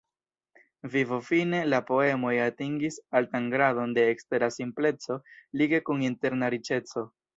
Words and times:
Vivofine, 0.93 1.59
la 1.73 1.81
poemoj 1.89 2.31
atingis 2.45 2.97
altan 3.19 3.45
gradon 3.55 3.93
de 3.99 4.07
ekstera 4.15 4.49
simpleco 4.57 5.19
lige 5.63 5.83
kun 5.91 6.03
interna 6.09 6.51
riĉeco. 6.57 7.07